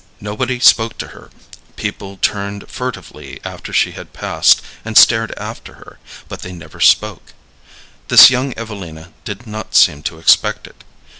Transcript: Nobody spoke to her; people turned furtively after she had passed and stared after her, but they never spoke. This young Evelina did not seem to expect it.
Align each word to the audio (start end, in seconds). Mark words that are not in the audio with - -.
Nobody 0.19 0.59
spoke 0.59 0.97
to 0.97 1.09
her; 1.09 1.29
people 1.75 2.17
turned 2.17 2.67
furtively 2.67 3.39
after 3.43 3.71
she 3.71 3.91
had 3.91 4.13
passed 4.13 4.59
and 4.83 4.97
stared 4.97 5.31
after 5.37 5.75
her, 5.75 5.99
but 6.27 6.41
they 6.41 6.53
never 6.53 6.79
spoke. 6.79 7.33
This 8.07 8.31
young 8.31 8.51
Evelina 8.57 9.13
did 9.25 9.45
not 9.45 9.75
seem 9.75 10.01
to 10.09 10.17
expect 10.17 10.65
it. 10.65 10.83